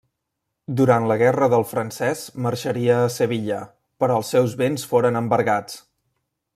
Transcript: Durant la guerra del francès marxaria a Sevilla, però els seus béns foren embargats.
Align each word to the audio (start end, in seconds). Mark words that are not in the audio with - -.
Durant 0.79 1.03
la 1.11 1.17
guerra 1.21 1.49
del 1.53 1.65
francès 1.73 2.23
marxaria 2.47 2.97
a 3.03 3.13
Sevilla, 3.17 3.59
però 4.05 4.19
els 4.23 4.35
seus 4.37 4.57
béns 4.63 4.91
foren 4.95 5.25
embargats. 5.25 5.81